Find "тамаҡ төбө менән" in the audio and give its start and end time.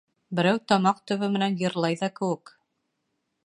0.71-1.59